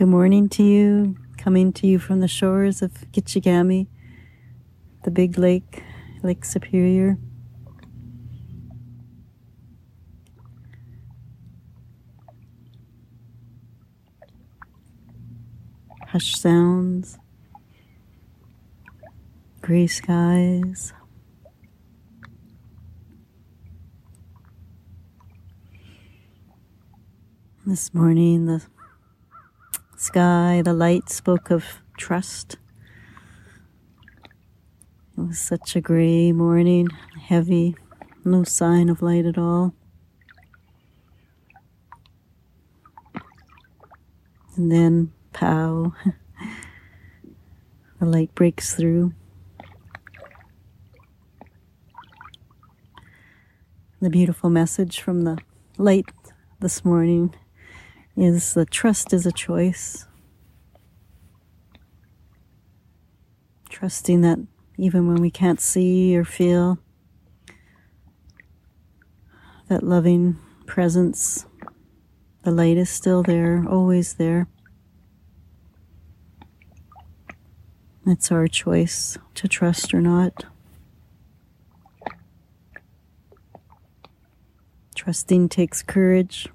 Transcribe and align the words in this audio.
Good 0.00 0.08
morning 0.08 0.48
to 0.56 0.62
you, 0.62 1.14
coming 1.36 1.74
to 1.74 1.86
you 1.86 1.98
from 1.98 2.20
the 2.20 2.26
shores 2.26 2.80
of 2.80 2.90
Gitchigami, 3.12 3.86
the 5.04 5.10
big 5.10 5.36
lake, 5.36 5.82
Lake 6.22 6.42
Superior. 6.42 7.18
Hush 16.06 16.34
sounds, 16.34 17.18
gray 19.60 19.86
skies. 19.86 20.94
This 27.66 27.92
morning, 27.92 28.46
the 28.46 28.62
sky, 30.00 30.62
the 30.64 30.72
light 30.72 31.10
spoke 31.10 31.50
of 31.50 31.82
trust. 31.98 32.56
It 35.18 35.20
was 35.20 35.38
such 35.38 35.76
a 35.76 35.82
gray 35.82 36.32
morning, 36.32 36.88
heavy, 37.20 37.76
no 38.24 38.44
sign 38.44 38.88
of 38.88 39.02
light 39.02 39.26
at 39.26 39.36
all. 39.36 39.74
And 44.56 44.72
then, 44.72 45.12
pow, 45.34 45.92
the 48.00 48.06
light 48.06 48.34
breaks 48.34 48.74
through. 48.74 49.12
The 54.00 54.08
beautiful 54.08 54.48
message 54.48 55.00
from 55.00 55.24
the 55.24 55.36
light 55.76 56.08
this 56.58 56.86
morning 56.86 57.34
is 58.16 58.54
that 58.54 58.70
trust 58.70 59.12
is 59.12 59.26
a 59.26 59.32
choice. 59.32 60.06
Trusting 63.68 64.20
that 64.22 64.38
even 64.76 65.06
when 65.06 65.20
we 65.20 65.30
can't 65.30 65.60
see 65.60 66.16
or 66.16 66.24
feel, 66.24 66.78
that 69.68 69.82
loving 69.82 70.38
presence, 70.66 71.46
the 72.42 72.50
light 72.50 72.76
is 72.76 72.90
still 72.90 73.22
there, 73.22 73.64
always 73.68 74.14
there. 74.14 74.48
It's 78.06 78.32
our 78.32 78.48
choice 78.48 79.18
to 79.34 79.46
trust 79.46 79.94
or 79.94 80.00
not. 80.00 80.44
Trusting 84.94 85.48
takes 85.48 85.82
courage. 85.82 86.48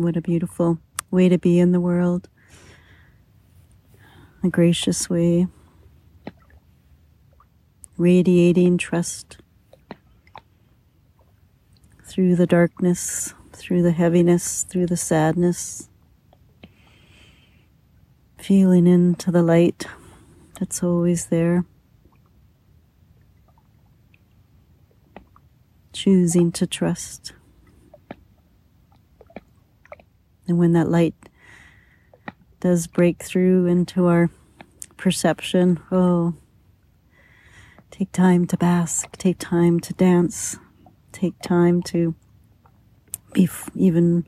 What 0.00 0.16
a 0.16 0.22
beautiful 0.22 0.78
way 1.10 1.28
to 1.28 1.36
be 1.36 1.58
in 1.58 1.72
the 1.72 1.80
world. 1.80 2.30
A 4.42 4.48
gracious 4.48 5.10
way. 5.10 5.46
Radiating 7.98 8.78
trust 8.78 9.36
through 12.02 12.36
the 12.36 12.46
darkness, 12.46 13.34
through 13.52 13.82
the 13.82 13.92
heaviness, 13.92 14.62
through 14.62 14.86
the 14.86 14.96
sadness. 14.96 15.90
Feeling 18.38 18.86
into 18.86 19.30
the 19.30 19.42
light 19.42 19.84
that's 20.58 20.82
always 20.82 21.26
there. 21.26 21.66
Choosing 25.92 26.52
to 26.52 26.66
trust. 26.66 27.34
And 30.50 30.58
when 30.58 30.72
that 30.72 30.90
light 30.90 31.14
does 32.58 32.88
break 32.88 33.22
through 33.22 33.66
into 33.66 34.08
our 34.08 34.30
perception, 34.96 35.78
oh, 35.92 36.34
take 37.92 38.10
time 38.10 38.48
to 38.48 38.56
bask, 38.56 39.16
take 39.16 39.38
time 39.38 39.78
to 39.78 39.92
dance, 39.92 40.58
take 41.12 41.38
time 41.40 41.82
to 41.82 42.16
be 43.32 43.48
even 43.76 44.26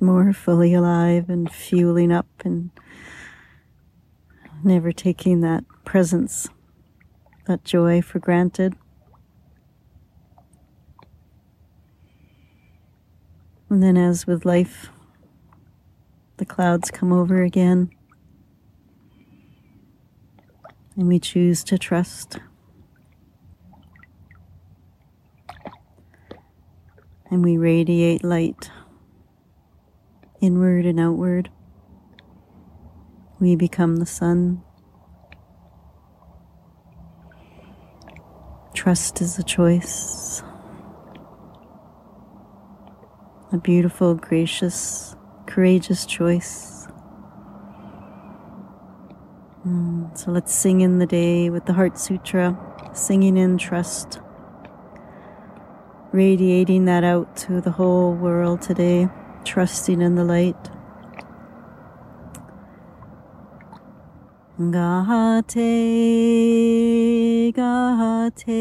more 0.00 0.32
fully 0.32 0.74
alive 0.74 1.30
and 1.30 1.48
fueling 1.48 2.10
up 2.10 2.26
and 2.44 2.70
never 4.64 4.90
taking 4.90 5.42
that 5.42 5.62
presence, 5.84 6.48
that 7.46 7.62
joy 7.62 8.02
for 8.02 8.18
granted. 8.18 8.74
And 13.70 13.82
then, 13.82 13.96
as 13.96 14.26
with 14.26 14.44
life, 14.44 14.88
the 16.38 16.46
clouds 16.46 16.90
come 16.90 17.12
over 17.12 17.42
again, 17.42 17.90
and 20.96 21.08
we 21.08 21.18
choose 21.18 21.62
to 21.64 21.78
trust. 21.78 22.38
And 27.30 27.44
we 27.44 27.58
radiate 27.58 28.24
light 28.24 28.70
inward 30.40 30.86
and 30.86 31.00
outward. 31.00 31.50
We 33.40 33.56
become 33.56 33.96
the 33.96 34.06
sun. 34.06 34.62
Trust 38.74 39.20
is 39.20 39.38
a 39.38 39.42
choice. 39.42 40.42
A 43.50 43.56
beautiful, 43.56 44.14
gracious, 44.14 45.16
courageous 45.46 46.04
choice. 46.04 46.86
Mm, 49.66 50.16
so 50.18 50.30
let's 50.30 50.54
sing 50.54 50.82
in 50.82 50.98
the 50.98 51.06
day 51.06 51.48
with 51.48 51.64
the 51.64 51.72
Heart 51.72 51.98
Sutra, 51.98 52.58
singing 52.92 53.38
in 53.38 53.56
trust, 53.56 54.20
radiating 56.12 56.84
that 56.84 57.04
out 57.04 57.38
to 57.38 57.62
the 57.62 57.70
whole 57.70 58.12
world 58.12 58.60
today, 58.60 59.08
trusting 59.44 60.02
in 60.02 60.14
the 60.14 60.24
light. 60.24 60.70
Gahate, 64.58 65.54
Gahate. 67.54 68.58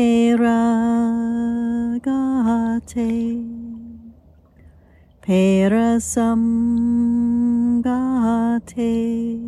Parasamgate 8.19 9.39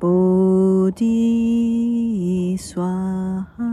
Bodhi 0.00 1.06
Swaha 2.58 3.70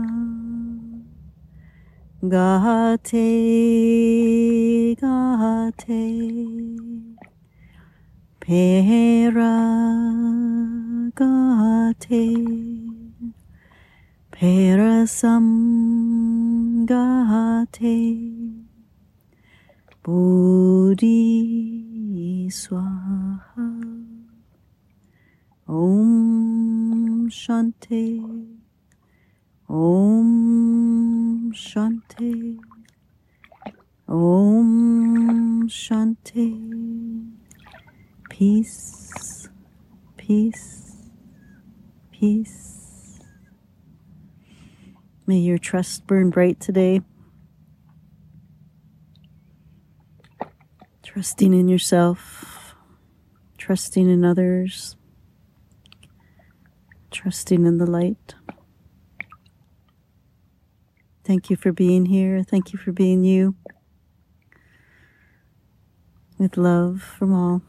Gate 2.22 3.10
Gate 4.94 6.00
Paragate 8.40 8.94
Parasamgate 14.30 15.14
Bodhi 20.04 21.18
Swaha 22.50 22.83
Om 25.66 27.30
Shanti. 27.30 28.22
Om 29.68 31.52
Shanti. 31.54 32.58
Om 34.06 35.68
Shanti. 35.68 37.30
Peace, 38.28 39.48
peace, 40.18 40.96
peace. 42.12 43.20
May 45.26 45.38
your 45.38 45.56
trust 45.56 46.06
burn 46.06 46.28
bright 46.28 46.60
today. 46.60 47.00
Trusting 51.02 51.54
in 51.54 51.68
yourself, 51.68 52.74
trusting 53.56 54.10
in 54.10 54.24
others, 54.24 54.96
trusting 57.24 57.64
in 57.64 57.78
the 57.78 57.86
light. 57.86 58.34
Thank 61.24 61.48
you 61.48 61.56
for 61.56 61.72
being 61.72 62.04
here. 62.04 62.42
Thank 62.42 62.74
you 62.74 62.78
for 62.78 62.92
being 62.92 63.24
you. 63.24 63.54
With 66.36 66.58
love 66.58 67.00
from 67.00 67.32
all. 67.32 67.62